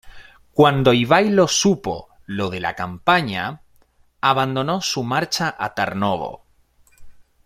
Cuando 0.51 0.93
Ivailo 0.93 1.47
supo 1.47 2.09
lo 2.25 2.49
de 2.49 2.59
la 2.59 2.73
campaña 2.75 3.61
abandonó 4.19 4.81
su 4.81 5.03
marcha 5.03 5.55
a 5.59 5.75
Tarnovo. 5.75 6.43